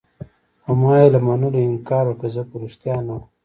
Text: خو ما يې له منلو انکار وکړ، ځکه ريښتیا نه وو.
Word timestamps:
خو 0.61 0.71
ما 0.81 0.93
يې 1.01 1.07
له 1.13 1.19
منلو 1.27 1.59
انکار 1.69 2.03
وکړ، 2.07 2.27
ځکه 2.37 2.53
ريښتیا 2.61 2.95
نه 3.07 3.13
وو. 3.17 3.23